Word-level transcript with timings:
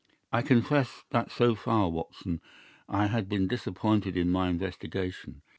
"I 0.31 0.41
confess 0.41 1.03
that 1.11 1.29
so 1.29 1.53
far, 1.53 1.91
Watson, 1.91 2.41
I 2.89 3.05
had 3.05 3.29
been 3.29 3.47
disappointed 3.47 4.17
in 4.17 4.31
my 4.31 4.49
investigation. 4.49 5.43